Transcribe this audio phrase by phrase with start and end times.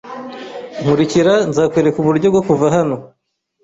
[0.81, 1.33] Nkurikira.
[1.49, 2.95] Nzakwereka uburyo bwo kuva hano.